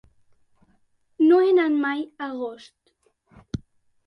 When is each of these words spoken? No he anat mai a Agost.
No 1.27 1.37
he 1.43 1.51
anat 1.53 1.77
mai 1.83 2.01
a 2.07 2.31
Agost. 2.31 3.63